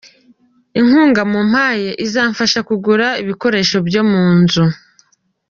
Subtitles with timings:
[0.79, 4.63] Inkunga mumpaye izamfasha kugura ibikoresho byo mu nzu.